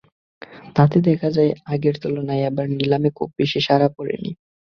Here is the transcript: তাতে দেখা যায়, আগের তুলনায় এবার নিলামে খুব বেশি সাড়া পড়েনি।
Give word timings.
তাতে 0.75 0.97
দেখা 1.07 1.29
যায়, 1.31 1.51
আগের 1.65 1.95
তুলনায় 2.01 2.43
এবার 2.45 2.65
নিলামে 2.71 3.09
খুব 3.17 3.29
বেশি 3.39 3.59
সাড়া 3.67 3.87
পড়েনি। 3.95 4.31